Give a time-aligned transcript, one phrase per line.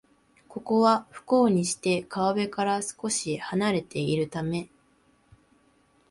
[0.47, 4.67] ここは、不幸にして川辺から少しはなれているため